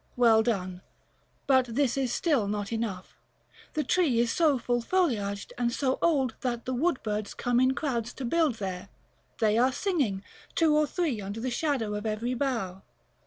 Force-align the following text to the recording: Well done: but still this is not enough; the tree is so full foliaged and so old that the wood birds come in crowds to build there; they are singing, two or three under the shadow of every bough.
Well 0.15 0.41
done: 0.41 0.81
but 1.45 1.65
still 1.67 1.75
this 1.75 1.95
is 1.95 2.21
not 2.25 2.73
enough; 2.73 3.19
the 3.73 3.83
tree 3.83 4.19
is 4.19 4.31
so 4.31 4.57
full 4.57 4.81
foliaged 4.81 5.53
and 5.59 5.71
so 5.71 5.99
old 6.01 6.33
that 6.41 6.65
the 6.65 6.73
wood 6.73 6.97
birds 7.03 7.35
come 7.35 7.59
in 7.59 7.75
crowds 7.75 8.11
to 8.15 8.25
build 8.25 8.55
there; 8.55 8.89
they 9.37 9.59
are 9.59 9.71
singing, 9.71 10.23
two 10.55 10.75
or 10.75 10.87
three 10.87 11.21
under 11.21 11.39
the 11.39 11.51
shadow 11.51 11.93
of 11.93 12.07
every 12.07 12.33
bough. 12.33 12.81